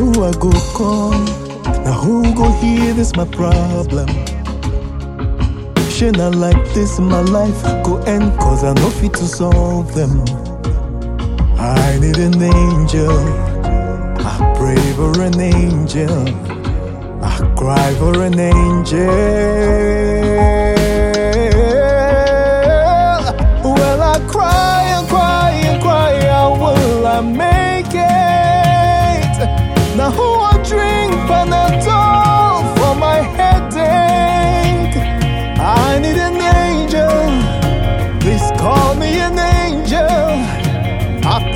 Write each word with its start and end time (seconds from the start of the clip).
who 0.00 0.24
I 0.24 0.32
go 0.32 0.50
call? 0.72 1.10
Now 1.84 1.92
who 1.92 2.34
go 2.34 2.50
hear 2.52 2.94
this 2.94 3.14
my 3.14 3.26
problem? 3.26 4.08
Shey 5.90 6.10
not 6.12 6.34
like 6.34 6.62
this 6.72 6.98
my 6.98 7.20
life 7.20 7.62
go 7.84 7.98
end 8.06 8.32
cause 8.40 8.64
I 8.64 8.72
no 8.72 8.88
fit 8.88 9.12
to 9.14 9.26
solve 9.26 9.94
them. 9.94 10.24
I 11.58 11.98
need 12.00 12.16
an 12.16 12.40
angel. 12.42 13.18
I 14.30 14.34
pray 14.56 14.82
for 14.98 15.12
an 15.20 15.38
angel. 15.38 16.28
I 17.22 17.36
cry 17.58 17.94
for 18.00 18.22
an 18.22 18.38
angel. 18.40 19.10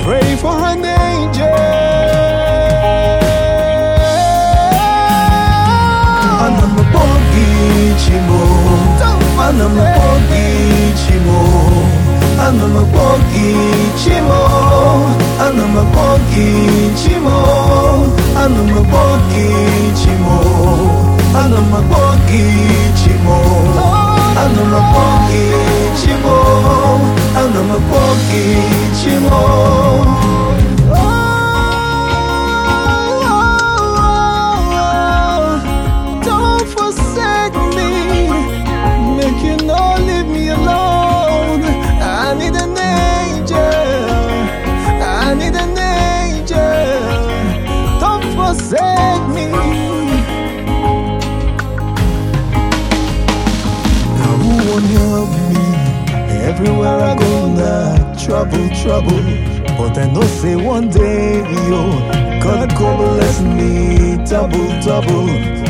Pray 0.05 0.35
for 0.35 0.55
an 0.71 0.85
angel. 0.85 1.49
Ana 6.45 6.65
mabogi 6.75 7.47
chimo, 8.01 8.39
ana 9.45 9.65
mabogi 9.75 10.45
chimo, 11.01 11.39
ana 12.45 12.65
mabogi 12.75 13.49
chimo, 14.01 14.39
ana 15.45 15.65
mabogi 15.75 16.47
chimo, 17.01 17.37
ana 18.43 18.61
mabogi 18.71 19.47
chimo, 19.99 20.37
ana 21.41 21.61
mabogi 21.71 22.45
chimo, 22.99 23.37
ana 24.43 24.63
mabogi 24.71 25.45
chimo, 25.99 26.37
ana 27.41 27.61
mabogi 27.69 28.45
chimo. 28.99 29.74
Trouble, 58.35 58.69
trouble. 58.83 59.23
But 59.77 59.97
I 59.97 60.11
know 60.11 60.21
say 60.23 60.55
one 60.55 60.89
day, 60.89 61.37
yo, 61.69 61.81
God 62.43 62.69
go 62.77 62.97
bless 62.97 63.41
me, 63.41 64.17
double, 64.25 64.67
double. 64.81 65.64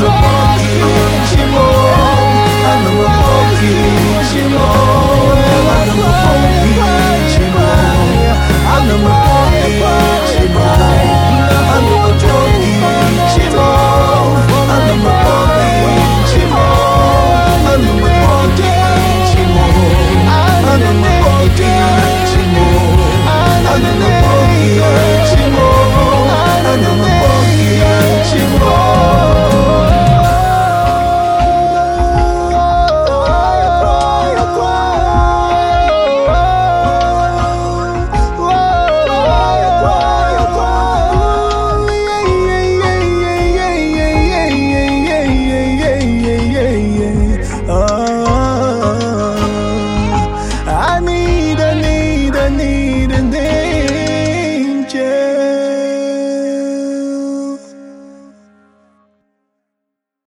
the 0.00 0.08
ball. 0.08 0.43